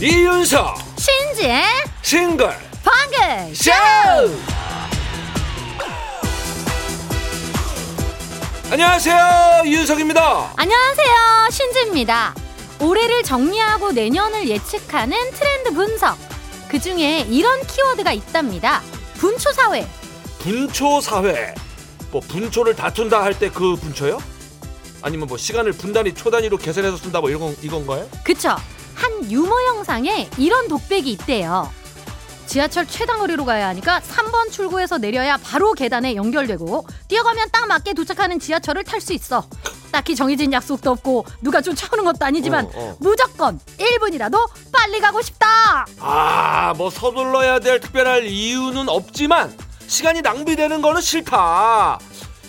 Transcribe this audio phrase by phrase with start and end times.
[0.00, 1.62] 이윤석 신지의
[2.00, 2.48] 싱글
[2.82, 3.70] 방글 쇼!
[8.70, 10.54] 안녕하세요 이윤석입니다.
[10.56, 11.14] 안녕하세요
[11.50, 12.34] 신지입니다.
[12.80, 16.16] 올해를 정리하고 내년을 예측하는 트렌드 분석.
[16.68, 18.80] 그 중에 이런 키워드가 있답니다.
[19.18, 19.86] 분초 사회
[20.44, 21.54] 분초 사회
[22.10, 24.18] 뭐 분초를 다툰다 할 때 그 분초요?
[25.02, 28.08] 아니면 뭐 시간을 분단위 초단위로 계산해서 쓴다 뭐 이런 이건가요?
[28.22, 28.56] 그쵸
[28.94, 31.70] 한 유머 영상에 이런 독백이 있대요
[32.46, 38.84] 지하철 최단거리로 가야 하니까 3번 출구에서 내려야 바로 계단에 연결되고 뛰어가면 딱 맞게 도착하는 지하철을
[38.84, 39.46] 탈 수 있어
[39.90, 42.96] 딱히 정해진 약속도 없고 누가 쫓아오는 것도 아니지만 어, 어.
[43.00, 49.56] 무조건 1분이라도 빨리 가고 싶다 아, 뭐 서둘러야 될 특별할 이유는 없지만
[49.86, 51.98] 시간이 낭비되는 거는 싫다.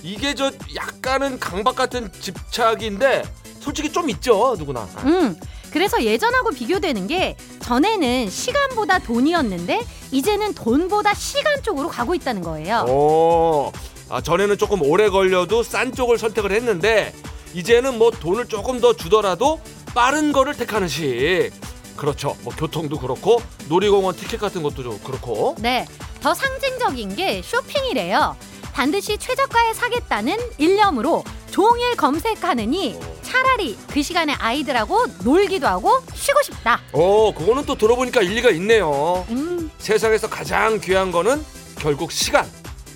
[0.03, 3.23] 이게 저 약간은 강박 같은 집착인데
[3.59, 4.87] 솔직히 좀 있죠, 누구나.
[5.05, 5.35] 음,
[5.71, 12.85] 그래서 예전하고 비교되는 게 전에는 시간보다 돈이었는데 이제는 돈보다 시간 쪽으로 가고 있다는 거예요.
[12.87, 13.71] 오,
[14.09, 17.13] 아, 전에는 조금 오래 걸려도 싼 쪽을 선택을 했는데
[17.55, 19.59] 이제는 뭐 돈을 조금 더 주더라도
[19.95, 21.51] 빠른 거를 택하는 식.
[21.97, 22.35] 그렇죠.
[22.41, 25.55] 뭐 교통도 그렇고 놀이공원 티켓 같은 것도 좀 그렇고.
[25.59, 25.87] 네,
[26.25, 28.35] 더 상징적인 게 쇼핑이래요.
[28.73, 36.81] 반드시 최저가에 사겠다는 일념으로 종일 검색하느니 차라리 그 시간에 아이들하고 놀기도 하고 쉬고 싶다.
[36.93, 39.23] 어, 그거는 또 들어보니까 일리가 있네요.
[39.29, 41.45] 음, 세상에서 가장 귀한 거는
[41.77, 42.49] 결국 시간.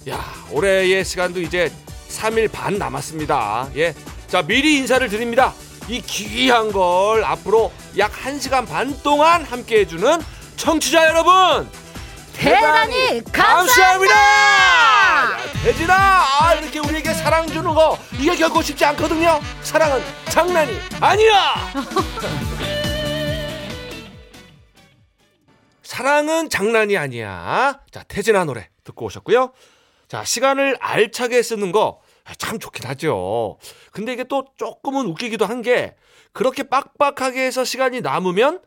[0.10, 1.72] 야, 올해의 시간도 이제
[2.10, 3.70] 3일 반 남았습니다.
[3.76, 3.94] 예.
[4.26, 5.54] 자, 미리 인사를 드립니다.
[5.88, 10.20] 이 귀한 걸 앞으로 약 1시간 반 동안 함께 해주는
[10.58, 11.70] 청취자 여러분!
[12.40, 14.16] 대단히 감사합니다!
[14.16, 15.94] 야, 대진아!
[15.94, 19.42] 아, 이렇게 우리에게 사랑 주는 거, 이게 결코 쉽지 않거든요?
[19.62, 21.56] 사랑은 장난이 아니야!
[25.84, 27.82] 사랑은 장난이 아니야.
[27.92, 29.52] 자, 태진아 노래 듣고 오셨고요.
[30.08, 32.00] 자, 시간을 알차게 쓰는 거
[32.38, 33.58] 참 좋긴 하죠.
[33.92, 35.96] 근데 이게 또 조금은 웃기기도 한 게
[36.32, 38.62] 그렇게 빡빡하게 해서 시간이 남으면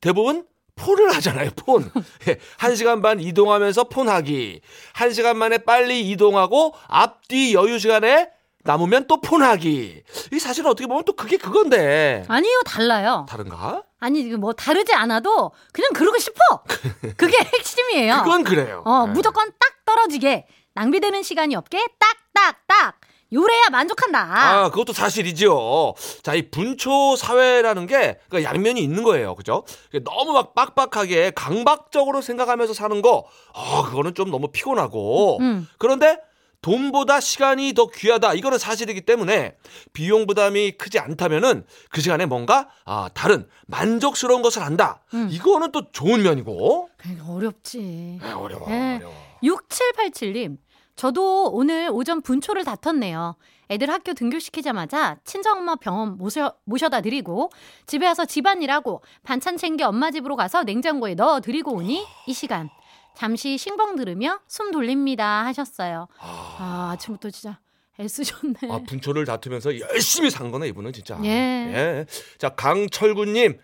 [0.00, 0.46] 대부분
[0.78, 1.90] 폰을 하잖아요, 폰.
[2.28, 4.60] 예, 한 시간 반 이동하면서 폰하기.
[4.94, 8.30] 한 시간 만에 빨리 이동하고 앞뒤 여유 시간에
[8.64, 10.02] 남으면 또 폰하기.
[10.32, 12.24] 이 사실은 어떻게 보면 또 그게 그건데.
[12.28, 13.26] 아니요, 달라요.
[13.28, 13.82] 다른가?
[14.00, 16.38] 아니, 뭐 다르지 않아도 그냥 그러고 싶어.
[17.16, 18.22] 그게 핵심이에요.
[18.24, 18.82] 그건 그래요.
[18.84, 19.12] 어, 네.
[19.12, 23.00] 무조건 딱 떨어지게 낭비되는 시간이 없게 딱딱딱
[23.32, 24.18] 요래야 만족한다.
[24.20, 25.94] 아, 그것도 사실이죠.
[26.22, 29.34] 자, 이 분초 사회라는 게 그러니까 양면이 있는 거예요.
[29.34, 29.64] 그죠?
[30.04, 35.38] 너무 막 빡빡하게 강박적으로 생각하면서 사는 거, 아, 그거는 좀 너무 피곤하고.
[35.40, 35.68] 음.
[35.78, 36.18] 그런데
[36.62, 38.34] 돈보다 시간이 더 귀하다.
[38.34, 39.56] 이거는 사실이기 때문에
[39.92, 45.02] 비용 부담이 크지 않다면은 그 시간에 뭔가 아, 다른 만족스러운 것을 한다.
[45.14, 45.28] 음.
[45.30, 46.88] 이거는 또 좋은 면이고.
[46.96, 48.18] 그게 어렵지.
[48.22, 48.68] 아, 어려워.
[48.68, 48.96] 네.
[48.96, 49.14] 어려워.
[49.44, 50.56] 6787님.
[50.98, 53.36] 저도 오늘 오전 분초를 다퉜네요.
[53.70, 57.50] 애들 학교 등교시키자마자 친정엄마 병원 모셔, 모셔다 드리고
[57.86, 62.68] 집에 와서 집안일하고 반찬 챙겨 엄마 집으로 가서 냉장고에 넣어 드리고 오니 이 시간
[63.14, 66.08] 잠시 싱벙 들으며 숨 돌립니다 하셨어요.
[66.18, 67.60] 아, 아 아침부터 진짜
[68.00, 68.58] 애쓰셨네.
[68.68, 71.18] 아, 분초를 다투면서 열심히 산 거네, 이분은 진짜.
[71.22, 71.28] 예.
[71.28, 72.06] 예.
[72.38, 73.58] 자, 강철구 님.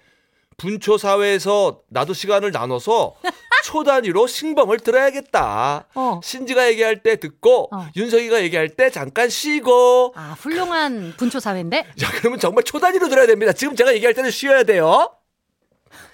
[0.56, 3.14] 분초 사회에서 나도 시간을 나눠서
[3.74, 5.86] 초 단위로 신봉을 들어야겠다.
[5.96, 6.20] 어.
[6.22, 7.88] 신지가 얘기할 때 듣고 어.
[7.96, 10.12] 윤석이가 얘기할 때 잠깐 쉬고.
[10.14, 13.52] 아 훌륭한 분초 사회인데 자, 그러면 정말 초 단위로 들어야 됩니다.
[13.52, 15.10] 지금 제가 얘기할 때는 쉬어야 돼요.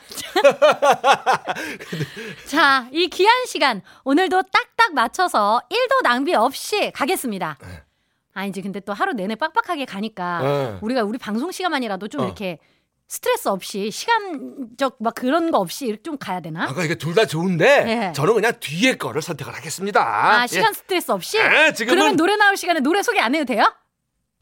[2.48, 7.58] 자, 이 귀한 시간 오늘도 딱딱 맞춰서 1도 낭비 없이 가겠습니다.
[7.60, 7.82] 네.
[8.32, 10.78] 아니지, 근데 또 하루 내내 빡빡하게 가니까 네.
[10.80, 12.24] 우리가 우리 방송 시간만이라도 좀 어.
[12.24, 12.58] 이렇게
[13.10, 16.62] 스트레스 없이 시간적 막 그런 거 없이 좀 가야 되나?
[16.62, 17.64] 아까 이게 둘 다 좋은데
[18.08, 18.12] 예.
[18.14, 20.00] 저는 그냥 뒤에 거를 선택을 하겠습니다.
[20.00, 20.46] 아, 예.
[20.46, 21.36] 시간 스트레스 없이?
[21.38, 23.64] 예, 지금은- 그러면 노래 나올 시간에 노래 소개 안 해도 돼요?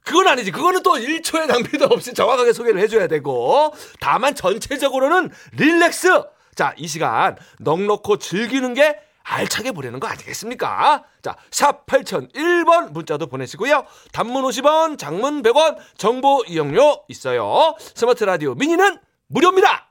[0.05, 0.51] 그건 아니지.
[0.51, 3.73] 그거는 또 1초의 낭비도 없이 정확하게 소개를 해줘야 되고.
[4.01, 6.23] 다만 전체적으로는 릴렉스.
[6.55, 8.99] 자, 이 시간 넉넉고 즐기는 게
[9.29, 11.05] 알차게 보내는 거 아니겠습니까?
[11.23, 13.85] 자, 샵 8001번 문자도 보내시고요.
[14.13, 17.75] 단문 50원, 장문 100원, 정보 이용료 있어요.
[17.95, 18.99] 스마트 라디오 미니는
[19.29, 19.91] 무료입니다.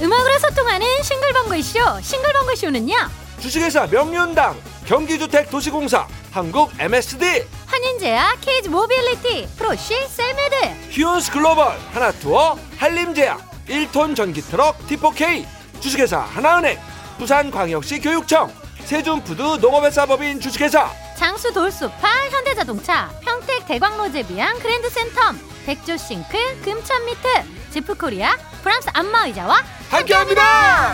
[0.00, 2.00] 음악으로 소통하는 싱글벙글쇼.
[2.02, 2.94] 싱글벙글쇼는요.
[3.40, 10.90] 주식회사 명륜당, 경기주택도시공사, 한국 MSD, 환인제약, 케이지 모빌리티, 프로쉬, 셀메드.
[10.90, 15.46] 휴온스 글로벌, 하나투어, 한림제약, 1톤 전기트럭, T4K,
[15.80, 16.78] 주식회사 하나은행,
[17.18, 18.52] 부산광역시 교육청,
[18.84, 27.28] 세준푸드 농업회사법인 주식회사, 장수 돌수파 현대자동차 평택 대광로제 비앙 그랜드센텀 백조싱크 금천미트
[27.72, 30.92] 지프코리아 프랑스 안마의자와 함께합니다.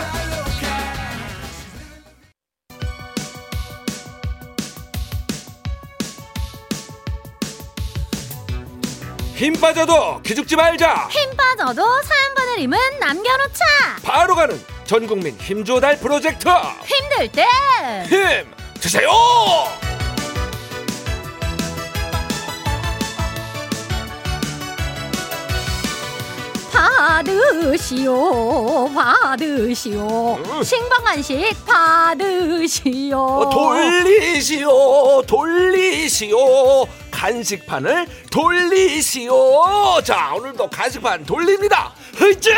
[9.35, 11.09] 힘 빠져도 기죽지 말자.
[11.11, 13.65] 힘 빠져도 사연 보내림은 남겨놓자
[14.03, 16.47] 바로 가는 전국민 힘조달 프로젝트!
[16.85, 17.45] 힘들 때!
[18.07, 18.45] 힘
[18.79, 19.09] 드세요.
[26.73, 30.35] 받으시오 받으시오.
[30.35, 30.63] 음.
[30.63, 33.17] 신방한식 받으시오.
[33.17, 36.37] 어, 돌리시오 돌리시오.
[37.11, 40.01] 간식판을 돌리시오.
[40.03, 41.93] 자 오늘도 간식판 돌립니다.
[42.15, 42.51] 흐자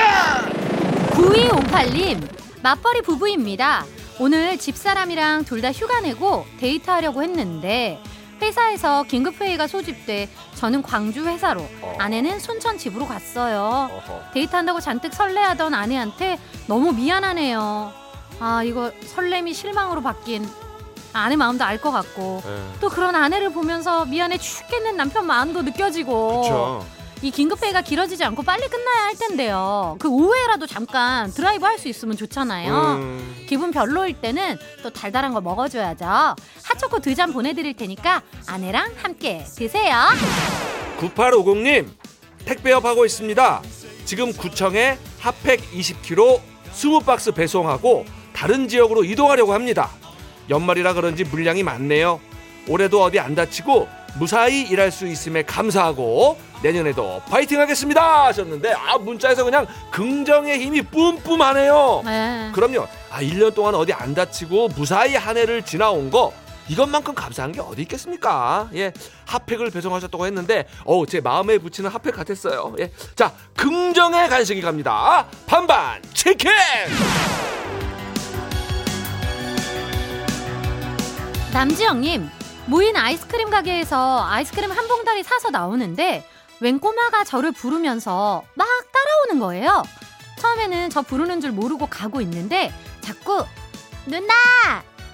[1.16, 2.28] 9258님
[2.62, 3.86] 맞벌이 부부입니다.
[4.20, 8.02] 오늘 집사람이랑 둘 다 휴가 내고 데이트하려고 했는데
[8.42, 11.96] 회사에서 긴급회의가 소집돼 저는 광주 회사로 어.
[12.00, 13.90] 아내는 순천 집으로 갔어요.
[14.34, 17.94] 데이트한다고 잔뜩 설레하던 아내한테 너무 미안하네요.
[18.40, 20.46] 아 이거 설렘이 실망으로 바뀐
[21.14, 22.44] 아내 마음도 알 것 같고
[22.82, 26.42] 또 그런 아내를 보면서 미안해 죽겠는 남편 마음도 느껴지고.
[26.42, 26.86] 그렇죠
[27.22, 29.96] 이 긴급회의가 길어지지 않고 빨리 끝나야 할 텐데요.
[30.00, 32.74] 그 오후에라도 잠깐 드라이브 할 수 있으면 좋잖아요.
[33.00, 36.06] 음, 기분 별로일 때는 또 달달한 거 먹어줘야죠.
[36.64, 39.96] 핫초코 두 잔 보내드릴 테니까 아내랑 함께 드세요.
[41.00, 41.88] 9850님
[42.46, 43.62] 택배업 하고 있습니다
[44.06, 46.40] 지금 구청에 핫팩 20kg
[46.74, 49.90] 20박스 배송하고 다른 지역으로 이동하려고 합니다
[50.50, 52.20] 연말이라 그런지 물량이 많네요
[52.70, 59.44] 올해도 어디 안 다치고 무사히 일할 수 있음에 감사하고 내년에도 파이팅 하겠습니다 하셨는데 아 문자에서
[59.44, 62.02] 그냥 긍정의 힘이 뿜뿜하네요.
[62.06, 62.50] 네.
[62.54, 62.88] 그럼요.
[63.12, 66.32] 아 1년 동안 어디 안 다치고 무사히 한 해를 지나온 거
[66.68, 68.70] 이것만큼 감사한 게 어디 있겠습니까?
[68.74, 68.92] 예.
[69.28, 72.74] 핫팩을 배송하셨다고 했는데 어우 제 마음에 붙이는 핫팩 같았어요.
[72.80, 75.26] 예 자 긍정의 간식이 갑니다.
[75.46, 76.50] 반반 치킨!
[81.54, 82.30] 남지영님
[82.68, 86.28] 모인 아이스크림 가게에서 아이스크림 한 봉다리 사서 나오는데
[86.62, 89.84] 웬 꼬마가 저를 부르면서 막 따라오는 거예요.
[90.40, 93.46] 처음에는 저 부르는 줄 모르고 가고 있는데 자꾸
[94.06, 94.34] 누나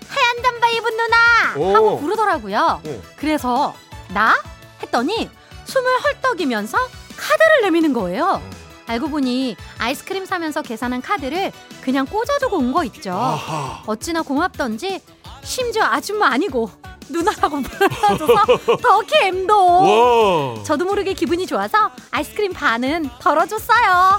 [0.07, 1.17] 하얀 잠바 입은 누나
[1.57, 1.75] 오.
[1.75, 2.81] 하고 부르더라고요.
[2.85, 3.01] 오.
[3.17, 3.73] 그래서
[4.13, 4.35] 나
[4.81, 5.29] 했더니
[5.65, 6.77] 숨을 헐떡이면서
[7.17, 8.41] 카드를 내미는 거예요.
[8.87, 11.51] 알고 보니 아이스크림 사면서 계산한 카드를
[11.81, 13.11] 그냥 꽂아두고 온 거 있죠.
[13.11, 15.01] 아하 어찌나 고맙던지
[15.43, 16.69] 심지어 아줌마 아니고
[17.11, 18.45] 누나라고 불러줘서
[18.81, 20.55] 더 갬도.
[20.55, 20.63] 와.
[20.63, 24.17] 저도 모르게 기분이 좋아서 아이스크림 반은 덜어줬어요.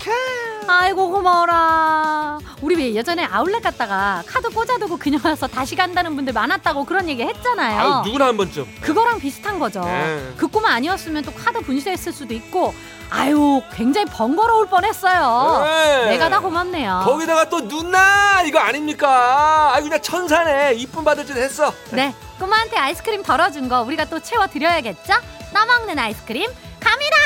[0.69, 2.39] 아이고 고마워라.
[2.61, 7.23] 우리 왜 예전에 아울렛 갔다가 카드 꽂아두고 그냥 와서 다시 간다는 분들 많았다고 그런 얘기
[7.23, 7.81] 했잖아요.
[7.81, 8.67] 아유 누구나 한 번쯤.
[8.81, 9.81] 그거랑 비슷한 거죠.
[9.81, 10.33] 네.
[10.37, 12.73] 그 꼬마 아니었으면 또 카드 분실했을 수도 있고
[13.11, 15.65] 아유 굉장히 번거로울 뻔했어요.
[15.65, 16.11] 네.
[16.11, 17.03] 내가 다 고맙네요.
[17.05, 18.43] 거기다가 또 누나!
[18.43, 19.73] 이거 아닙니까?
[19.75, 20.75] 아유 그냥 천사네.
[20.77, 21.73] 이쁨 받을 짓 했어.
[21.91, 25.13] 네, 꼬마한테 아이스크림 덜어준 거 우리가 또 채워드려야겠죠?
[25.55, 26.51] 떠먹는 아이스크림
[26.81, 27.17] 갑니다!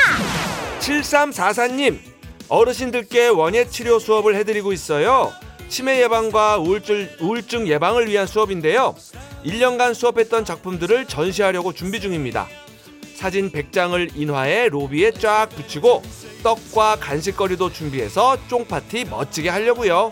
[0.79, 1.97] 7344님
[2.47, 5.33] 어르신들께 원예 치료 수업을 해드리고 있어요.
[5.69, 8.93] 치매 예방과 우울증, 우울증 예방을 위한 수업인데요.
[9.43, 12.47] 1년간 수업했던 작품들을 전시하려고 준비 중입니다.
[13.15, 16.03] 사진 100장을 인화해 로비에 쫙 붙이고
[16.43, 20.11] 떡과 간식거리도 준비해서 쫑파티 멋지게 하려고요.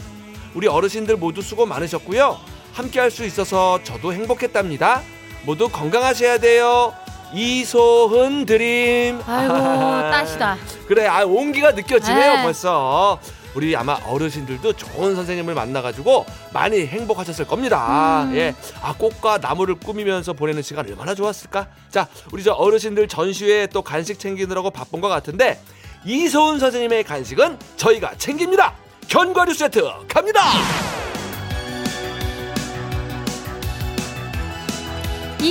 [0.55, 2.54] 우리 어르신들 모두 수고 많으셨고요.
[2.75, 5.01] 함께 할 수 있어서 저도 행복했답니다.
[5.43, 6.93] 모두 건강하셔야 돼요.
[7.33, 9.21] 이소흔 드림.
[9.25, 9.53] 아이고,
[10.11, 10.57] 따시다.
[10.87, 12.43] 그래, 아 온기가 느껴지네요 네.
[12.43, 13.19] 벌써.
[13.55, 18.23] 우리 아마 어르신들도 좋은 선생님을 만나가지고 많이 행복하셨을 겁니다.
[18.25, 18.35] 음.
[18.35, 21.67] 예, 아 꽃과 나무를 꾸미면서 보내는 시간 얼마나 좋았을까?
[21.89, 25.57] 자, 우리 저 어르신들 전시회 또 간식 챙기느라고 바쁜 것 같은데
[26.03, 28.73] 이소은 선생님의 간식은 저희가 챙깁니다.
[29.07, 30.41] 견과류 세트 갑니다.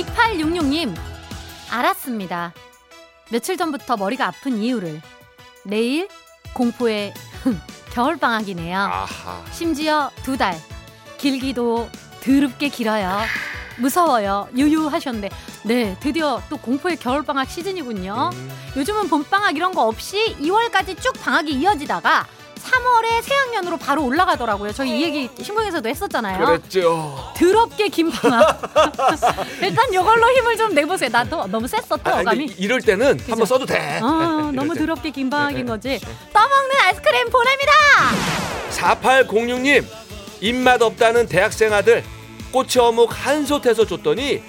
[0.03, 0.93] 2866님,
[1.71, 2.53] 알았습니다.
[3.31, 5.01] 며칠 전부터 머리가 아픈 이유를.
[5.63, 6.09] 내일
[6.53, 7.13] 공포의
[7.91, 8.77] 겨울방학이네요.
[8.77, 9.43] 아하.
[9.51, 10.59] 심지어 두 달.
[11.17, 11.89] 길기도
[12.21, 13.21] 더럽게 길어요.
[13.77, 14.49] 무서워요.
[14.55, 15.29] 유유하셨는데.
[15.63, 18.31] 네, 드디어 또 공포의 겨울방학 시즌이군요.
[18.33, 22.27] 음, 요즘은 봄방학 이런 거 없이 2월까지 쭉 방학이 이어지다가
[22.65, 24.73] 3월에 새학년으로 바로 올라가더라고요.
[24.73, 26.43] 저희 이 얘기 신문에서도 했었잖아요.
[26.45, 27.33] 그랬죠.
[27.37, 28.59] 더럽게 긴 방학.
[29.61, 31.09] 일단 이걸로 힘을 좀 내보세요.
[31.11, 32.45] 나도 너무 셌어 또 아, 근데 어감이.
[32.45, 33.31] 이- 이 럴 때는 그죠?
[33.31, 33.99] 한번 써도 돼.
[34.01, 34.79] 어, 이럴 너무 때.
[34.79, 35.89] 더럽게 긴 방학인 거지.
[35.89, 35.99] 네.
[36.33, 37.71] 떠먹는 아이스크림 보냅니다.
[38.71, 39.85] 4806님
[40.41, 42.03] 입맛 없다는 대학생 아들
[42.51, 44.41] 꼬치 어묵 한솥 해서 줬더니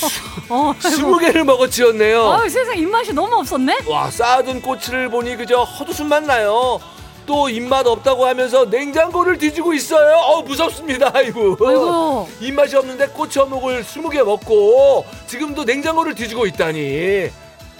[0.48, 2.30] 어, 스무 개를 먹어 치웠네요.
[2.30, 3.78] 아 세상 입맛이 너무 없었네.
[3.86, 6.80] 와 쌓아둔 꼬치를 보니 그저 헛웃음만 나요.
[7.28, 10.16] 또 입맛 없다고 하면서 냉장고를 뒤지고 있어요.
[10.16, 11.56] 어 무섭습니다 이거.
[11.60, 12.26] 아이고.
[12.40, 17.28] 입맛이 없는데 꼬치 어묵을 20개 먹고 지금도 냉장고를 뒤지고 있다니.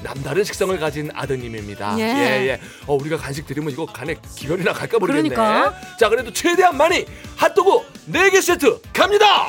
[0.02, 1.98] 남다른 식성을 가진 아드님입니다.
[1.98, 2.02] 예.
[2.04, 5.30] 예, 어, 우리가 간식 드리면 이거 간에 기별이나 갈까 모르겠네.
[5.30, 5.74] 그러니까.
[5.98, 7.04] 자, 그래도 최대한 많이
[7.36, 9.48] 핫도그 4개 세트 갑니다.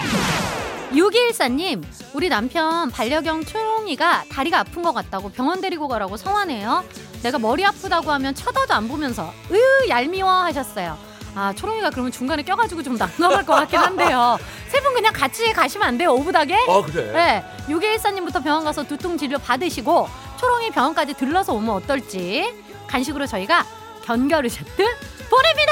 [0.91, 6.83] 6214님, 우리 남편 반려견 초롱이가 다리가 아픈 것 같다고 병원 데리고 가라고 서원해요.
[7.21, 10.97] 내가 머리 아프다고 하면 쳐다도 안 보면서 으 얄미워 하셨어요.
[11.35, 14.39] 아 초롱이가 그러면 중간에 껴가지고 좀 난감할 것 같긴 한데요.
[14.69, 16.55] 세 분 그냥 같이 가시면 안 돼요 오브닥에?
[16.67, 17.11] 아, 그래.
[17.11, 17.43] 네,
[17.73, 20.07] 6214님부터 병원 가서 두통 진료 받으시고
[20.39, 22.51] 초롱이 병원까지 들러서 오면 어떨지
[22.87, 23.65] 간식으로 저희가
[24.05, 24.83] 견과류 세트
[25.29, 25.71] 보냅니다.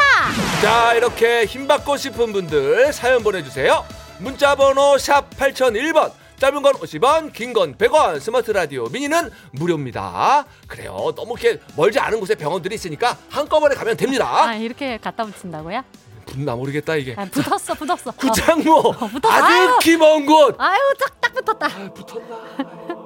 [0.62, 3.83] 자 이렇게 힘받고 싶은 분들 사연 보내주세요
[4.19, 11.36] 문자번호 샵 8001번 짧은 건 50원 긴 건 100원 스마트 라디오 미니는 무료입니다 그래요 너무
[11.39, 15.83] 이렇게 멀지 않은 곳에 병원들이 있으니까 한꺼번에 가면 됩니다 아 이렇게 갖다 붙인다고요?
[16.27, 18.09] 붙나 모르겠다 이게 아, 붙었어 붙었어.
[18.12, 18.13] 어.
[18.17, 19.29] 구장모 붙었어.
[19.33, 19.69] 아유.
[19.69, 21.67] 아득히 먼 곳 아유 딱, 딱 붙었다.
[21.93, 22.97] 붙었나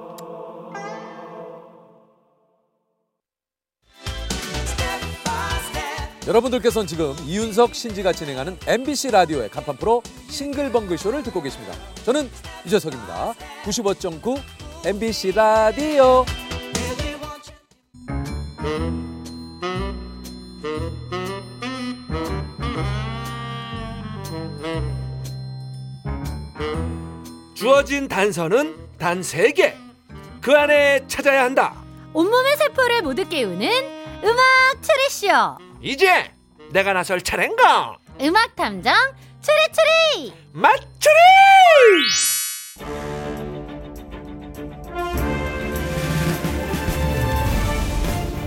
[6.28, 11.74] 여러분들께서는 지금 이윤석 신지가 진행하는 MBC 라디오의 간판 프로 싱글벙글 쇼를 듣고 계십니다.
[12.06, 12.30] 저는
[12.66, 13.34] 유재석입니다.
[13.64, 14.40] 95.9
[14.86, 16.26] MBC 라디오.
[27.56, 29.74] 주어진 단서는 단 3개
[30.42, 31.81] 그 안에 찾아야 한다
[32.14, 33.70] 온몸의 세포를 모두 깨우는
[34.24, 34.44] 음악
[34.82, 35.58] 추리쇼.
[35.82, 36.32] 이제
[36.72, 38.94] 내가 나설 차례인가 음악 탐정
[39.42, 40.34] 추리추리.
[40.54, 41.16] 맞추리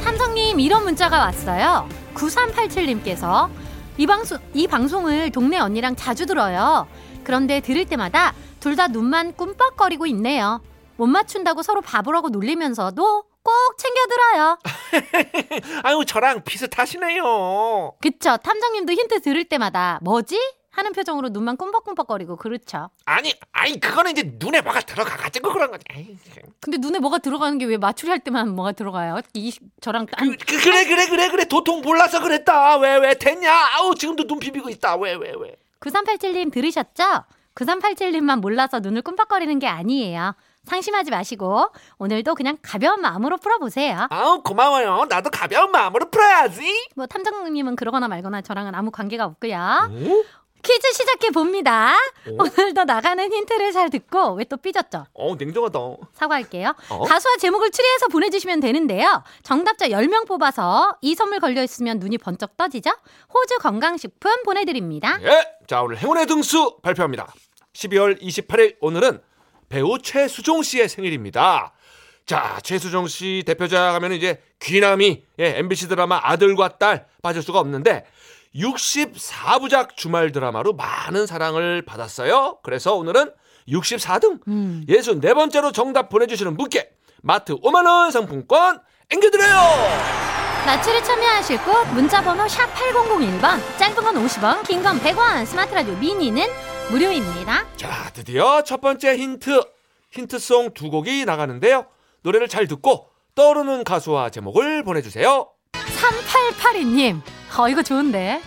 [0.02, 1.88] 탐정님 이런 문자가 왔어요.
[2.14, 3.49] 9387님께서
[3.97, 6.87] 이 방송 이 방송을 동네 언니랑 자주 들어요.
[7.25, 10.61] 그런데 들을 때마다 둘 다 눈만 꿈뻑거리고 있네요.
[10.97, 14.59] 못 맞춘다고 서로 바보라고 놀리면서도 꼭 챙겨 들어요.
[15.85, 17.93] 아유 저랑 비슷하시네요.
[18.01, 18.37] 그쵸?
[18.39, 20.39] 탐정님도 힌트 들을 때마다 뭐지?
[20.71, 22.91] 하는 표정으로 눈만 꿈뻑꿈뻑거리고 그렇죠.
[23.05, 25.85] 아니, 아니 그거는 이제 눈에 뭐가 들어가가지고 그런 거지.
[25.95, 26.19] 에이,
[26.61, 29.21] 근데 눈에 뭐가 들어가는 게왜 맞추리 할 때만 뭐가 들어가요?
[29.35, 32.79] 이 저랑 딴 그, 그, 그 래 그래 그래 그래 도통 몰라서 그랬다.
[32.79, 33.53] 왜 왜 됐냐?
[33.53, 34.97] 아우 지금도 눈 비비고 있다.
[34.97, 35.55] 왜 왜 왜?
[35.79, 37.23] 9387님 들으셨죠?
[37.55, 40.35] 9387님만 몰라서 눈을 꿈뻑거리는 게 아니에요.
[40.66, 41.68] 상심하지 마시고
[41.99, 44.06] 오늘도 그냥 가벼운 마음으로 풀어보세요.
[44.11, 45.06] 아우 고마워요.
[45.09, 46.88] 나도 가벼운 마음으로 풀어야지.
[46.97, 49.56] 뭐 탐정님은 그러거나 말거나 저랑은 아무 관계가 없고요.
[49.56, 50.23] 어?
[50.62, 51.92] 퀴즈 시작해 봅니다.
[52.26, 52.37] 어?
[52.42, 55.04] 오늘도 나가는 힌트를 잘 듣고 왜 또 삐졌죠?
[55.12, 55.78] 어 냉정하다.
[56.14, 56.75] 사과할게요.
[56.88, 57.04] 어?
[57.04, 59.23] 가수와 제목을 추리해서 보내주시면 되는데요.
[59.42, 62.90] 정답자 10명 뽑아서 이 선물 걸려있으면 눈이 번쩍 떠지죠?
[63.35, 65.18] 호주 건강식품 보내드립니다.
[65.23, 67.26] 예, 자 오늘 행운의 등수 발표합니다.
[67.75, 69.21] 12월 28일 오늘은
[69.75, 71.73] 배우 최수종 씨의 생일입니다.
[72.26, 78.04] 자, 최수종 씨 대표작 하면 이제 귀남이 예, MBC 드라마 아들과 딸 빠질 수가 없는데
[78.54, 82.61] 64부작 주말 드라마로 많은 사랑을 받았어요.
[82.62, 83.33] 그래서 오늘은
[83.69, 84.85] 64등 음.
[84.88, 86.90] 64번째로 정답 보내주시는 분께
[87.23, 88.78] 마트 5만원 상품권
[89.11, 89.59] 앵겨드려요!
[90.66, 96.47] 나출에 참여하실 곳 문자번호 샵 8001번 짧은 건 50원 긴 건 100원 스마트 라디오 미니는
[96.91, 97.67] 무료입니다.
[97.76, 99.61] 자, 드디어 첫 번째 힌트,
[100.11, 101.87] 힌트송 두 곡이 나가는데요.
[102.23, 105.49] 노래를 잘 듣고 떠오르는 가수와 제목을 보내주세요.
[105.73, 107.21] 3882님
[107.59, 108.41] 어 이거 좋은데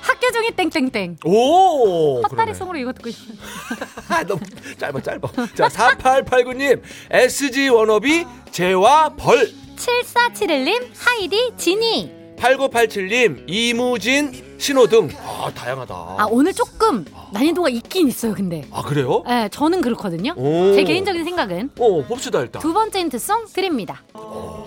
[0.00, 2.22] 학교 종이 땡땡땡 오!
[2.22, 3.36] 헛다리 송으로 이거 듣고 싶어요.
[4.08, 4.40] 아, 너무
[4.78, 5.28] 짧아, 짧아.
[5.54, 9.50] 자, 4889님, SG 워너비, 재와 벌.
[9.76, 15.10] 7471님 하이디 지니 8987님, 이무진, 신호등.
[15.22, 15.94] 아, 다양하다.
[15.94, 19.22] 아 오늘 조금 난이도가 있긴 있어요 근데 아, 그래요?
[19.26, 20.32] 네, 저는 그렇거든요.
[20.36, 20.72] 오.
[20.74, 22.62] 제 개인적인 생각은 어, 봅시다, 일단.
[22.62, 24.02] 두 번째 힌트송 드립니다.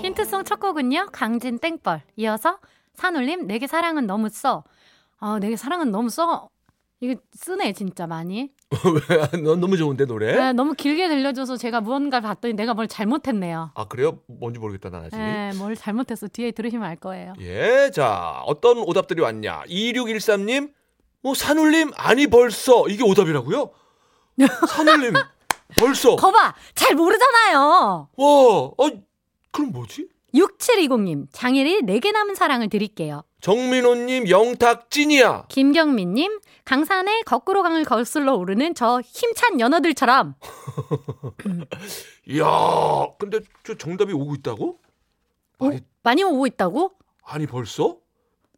[0.02, 1.08] 힌트송 첫 곡은요.
[1.12, 2.02] 강진 땡벌.
[2.18, 2.60] 이어서
[2.94, 4.64] 산울림 내게 사랑은 너무 써.
[5.20, 6.50] 아, 내게 사랑은 너무 써.
[7.04, 8.50] 이거 쓰네 진짜 많이.
[9.10, 9.42] 왜?
[9.42, 10.34] 넌 너무 좋은데, 노래?
[10.38, 13.72] 네, 너무 길게 들려줘서 제가 무언가 봤더니 내가 뭘 잘못했네요.
[13.76, 14.20] 아, 그래요?
[14.28, 15.18] 뭔지 모르겠다, 난 아직.
[15.18, 16.30] 네, 뭘 잘못했어.
[16.30, 17.34] 뒤에 들으시면 알 거예요.
[17.42, 19.64] 예, 자, 어떤 오답들이 왔냐.
[19.68, 20.72] 2613님,
[21.22, 22.88] 뭐, 산울림, 아니, 벌써.
[22.88, 23.70] 이게 오답이라고요?
[24.70, 25.14] 산울림,
[25.78, 26.16] 벌써.
[26.16, 28.08] 거봐, 잘 모르잖아요.
[28.16, 28.76] 와, 어,
[29.52, 30.08] 그럼 뭐지?
[30.34, 33.24] 6720님, 장일이 내게 남은 사랑을 드릴게요.
[33.42, 35.48] 정민호님, 영탁, 찐이야.
[35.50, 40.36] 김경민님, 강산의 거꾸로 강을 거슬러 오르는 저 힘찬 연어들처럼
[42.28, 42.46] 이야,
[43.20, 44.80] 근데 저 정답이 오고 있다고?
[45.60, 46.92] 오, 아니, 많이 오고 있다고?
[47.26, 47.98] 아니 벌써?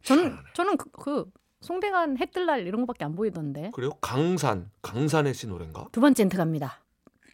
[0.04, 1.24] 저는 저는 그, 그
[1.62, 3.70] 송대관 해뜰날 이런 거밖에 안 보이던데.
[3.74, 3.90] 그래요?
[4.00, 5.86] 강산, 강산의 씨 노래인가?
[5.90, 6.80] 두 번째 힌트 갑니다.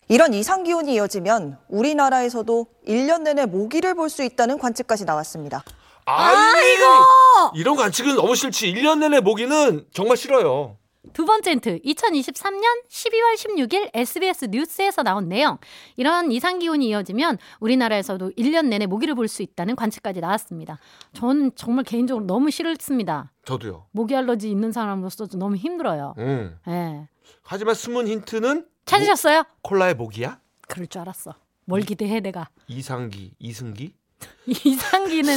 [0.08, 5.64] 이런 이상 기온이 이어지면 우리나라에서도 1년 내내 모기를 볼 수 있다는 관측까지 나왔습니다.
[6.04, 7.52] 아이고!
[7.54, 8.72] 이런 관측은 너무 싫지.
[8.74, 10.76] 1년 내내 모기는 정말 싫어요.
[11.12, 11.80] 두 번째 힌트.
[11.80, 15.58] 2023년 12월 16일 SBS 뉴스에서 나온 내용.
[15.96, 20.78] 이런 이상 기온이 이어지면 우리나라에서도 1년 내내 모기를 볼 수 있다는 관측까지 나왔습니다.
[21.12, 23.32] 저는 정말 개인적으로 너무 싫습니다.
[23.44, 23.86] 저도요.
[23.90, 26.14] 모기 알러지 있는 사람으로서 좀 너무 힘들어요.
[26.18, 26.56] 음.
[26.68, 27.08] 예.
[27.42, 29.42] 하지만 숨은 힌트는 찾으셨어요?
[29.62, 30.38] 콜라의 모기야?
[30.68, 31.34] 그럴 줄 알았어.
[31.64, 32.48] 뭘 기대해 내가.
[32.68, 33.94] 이상기, 이승기?
[34.46, 35.34] 이상기는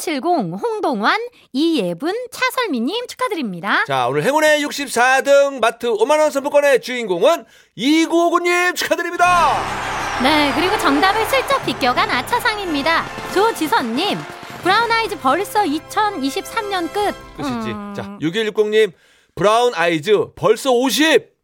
[0.00, 1.20] 3819-8270 홍동환,
[1.52, 3.84] 이예분, 차설미님 축하드립니다.
[3.86, 7.44] 자, 오늘 행운의 64등 마트 5만원 선물권의 주인공은
[7.78, 9.60] 2959님 축하드립니다.
[10.24, 13.04] 네, 그리고 정답을 슬쩍 비껴간 아차상입니다.
[13.32, 14.18] 조지선님,
[14.64, 17.14] 브라운 아이즈 벌써 2023년 끝.
[17.36, 17.70] 끝이지.
[17.70, 18.94] 음, 자, 6160님,
[19.34, 21.34] 브라운 아이즈 벌써 50.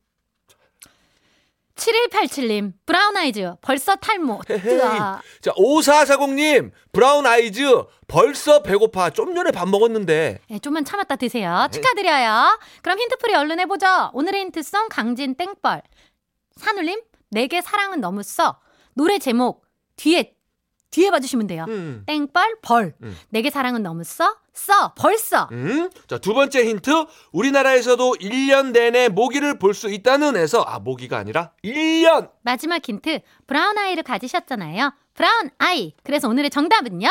[1.74, 4.40] 7187님, 브라운 아이즈 벌써 탈모.
[4.48, 4.78] 헤헤이.
[4.78, 7.62] 자, 5440님, 브라운 아이즈
[8.08, 9.10] 벌써 배고파.
[9.10, 10.38] 좀 전에 밥 먹었는데.
[10.48, 11.68] 네, 좀만 참았다 드세요.
[11.70, 12.58] 축하드려요.
[12.80, 14.12] 그럼 힌트풀이 얼른 해보죠.
[14.14, 15.82] 오늘의 힌트송 강진 땡벌.
[16.56, 18.60] 산울림, 내게 사랑은 너무 써.
[18.94, 20.39] 노래 제목 뒤에
[20.90, 21.64] 뒤에 봐주시면 돼요.
[21.68, 22.02] 음.
[22.06, 22.94] 땡벌 벌.
[23.02, 23.16] 음.
[23.28, 24.36] 내게 사랑은 너무 써.
[24.52, 25.48] 써 벌써.
[25.52, 25.88] 음?
[26.08, 26.90] 자, 두 번째 힌트.
[27.32, 32.30] 우리나라에서도 1년 내내 모기를 볼 수 있다는 에서, 아, 모기가 아니라 1년.
[32.42, 33.20] 마지막 힌트.
[33.46, 34.92] brown eye를 가지셨잖아요.
[35.14, 35.94] Brown eye.
[36.02, 37.08] 그래서 오늘의 정답은요?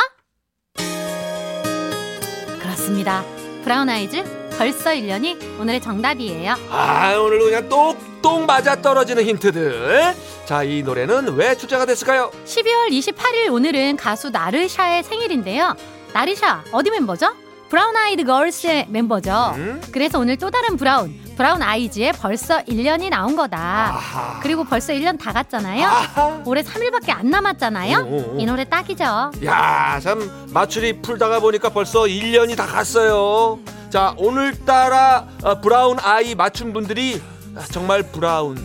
[2.62, 3.24] 그렇습니다.
[3.64, 4.24] 브라운 아이즈
[4.58, 6.54] 벌써 1년이 오늘의 정답이에요.
[6.70, 10.16] 아, 오늘 그냥 똑 똑 맞아 떨어지는 힌트들.
[10.46, 12.32] 자, 이 노래는 왜 출제가 됐을까요?
[12.46, 15.76] 12월 28일 오늘은 가수 나르샤의 생일인데요.
[16.14, 17.34] 나르샤 어디 멤버죠?
[17.70, 19.54] 브라운 아이드 걸스의 멤버죠.
[19.56, 19.82] 음?
[19.92, 23.58] 그래서 오늘 또 다른 브라운, 브라운 아이즈에 벌써 1년이 나온 거다.
[23.60, 24.40] 아하.
[24.42, 25.86] 그리고 벌써 1년 다 갔잖아요.
[25.88, 26.42] 아하.
[26.46, 28.00] 올해 3일밖에 안 남았잖아요.
[28.00, 28.40] 오, 오, 오.
[28.40, 29.32] 이 노래 딱이죠.
[29.46, 33.60] 야, 참 맞추리 풀다가 보니까 벌써 1년이 다 갔어요.
[33.92, 37.39] 자, 오늘따라 어, 브라운 아이 맞춘 분들이 아,
[37.72, 38.58] 정말 브라운.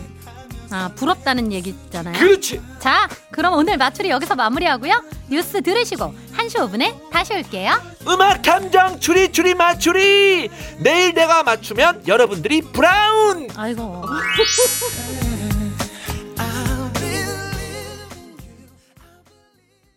[0.71, 2.17] 아, 부럽다는 얘기잖아요.
[2.17, 2.59] 그렇지.
[2.79, 5.03] 자, 그럼 오늘 마추리 여기서 마무리하고요.
[5.29, 7.73] 뉴스 들으시고 1시 5분에 다시 올게요.
[8.07, 10.49] 음악 탐정 추리 추리 맞추리.
[10.79, 13.47] 내일 내가 맞추면 여러분들이 브라운.
[13.55, 14.03] 아이고.